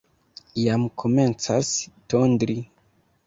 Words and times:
Jam 0.61 0.85
komencas 1.03 1.71
tondri. 2.13 2.57